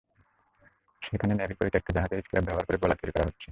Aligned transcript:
সেখানে 1.01 1.33
নেভির 1.33 1.57
পরিত্যক্ত 1.59 1.87
জাহাজের 1.95 2.21
স্ক্র্যাপ 2.21 2.43
ব্যবহার 2.45 2.67
করে 2.67 2.81
গোলা 2.81 2.95
তৈরি 2.95 3.11
করা 3.11 3.27
হচ্ছে। 3.27 3.47